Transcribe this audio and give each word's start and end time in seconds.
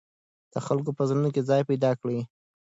د 0.53 0.55
خلکو 0.65 0.91
په 0.97 1.03
زړونو 1.09 1.29
کې 1.35 1.47
ځای 1.49 1.61
پیدا 1.69 1.91
کړئ. 2.01 2.19